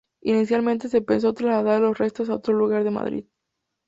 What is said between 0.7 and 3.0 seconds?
se pensó trasladar los restos a otro lugar de